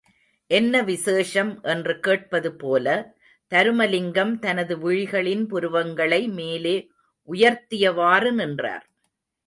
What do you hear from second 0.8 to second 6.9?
விசேஷம் என்று கேட்பது போல, தருமலிங்கம் தனது விழிகளின் புருவங்களை மேலே